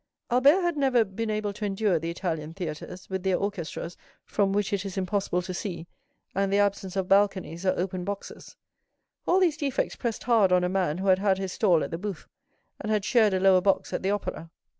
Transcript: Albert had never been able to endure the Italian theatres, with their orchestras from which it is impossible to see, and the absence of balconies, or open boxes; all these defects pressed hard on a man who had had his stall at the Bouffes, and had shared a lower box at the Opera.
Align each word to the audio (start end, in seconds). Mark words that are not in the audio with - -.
Albert 0.31 0.61
had 0.63 0.77
never 0.77 1.05
been 1.05 1.29
able 1.29 1.53
to 1.53 1.63
endure 1.63 1.99
the 1.99 2.09
Italian 2.09 2.55
theatres, 2.55 3.07
with 3.07 3.21
their 3.21 3.37
orchestras 3.37 3.97
from 4.25 4.51
which 4.51 4.73
it 4.73 4.83
is 4.83 4.97
impossible 4.97 5.43
to 5.43 5.53
see, 5.53 5.85
and 6.33 6.51
the 6.51 6.57
absence 6.57 6.95
of 6.95 7.07
balconies, 7.07 7.67
or 7.67 7.77
open 7.77 8.03
boxes; 8.03 8.55
all 9.27 9.39
these 9.39 9.57
defects 9.57 9.95
pressed 9.95 10.23
hard 10.23 10.51
on 10.51 10.63
a 10.63 10.67
man 10.69 10.97
who 10.97 11.05
had 11.09 11.19
had 11.19 11.37
his 11.37 11.53
stall 11.53 11.83
at 11.83 11.91
the 11.91 11.99
Bouffes, 11.99 12.25
and 12.79 12.91
had 12.91 13.05
shared 13.05 13.35
a 13.35 13.39
lower 13.39 13.61
box 13.61 13.93
at 13.93 14.01
the 14.01 14.09
Opera. 14.09 14.49